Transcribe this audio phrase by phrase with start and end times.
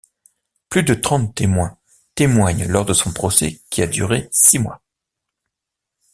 [0.69, 1.77] Plus de trente témoins
[2.15, 4.81] témoignent lors de son procès qui a duré six mois.